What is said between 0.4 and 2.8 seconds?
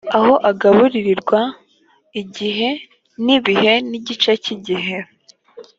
agaburirirwa igihe